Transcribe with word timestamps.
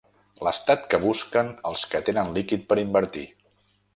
L'estat 0.45 0.87
que 0.93 0.99
busquen 1.03 1.51
els 1.71 1.85
que 1.93 2.03
tenen 2.09 2.33
líquid 2.39 2.67
per 2.73 2.81
invertir. 2.87 3.27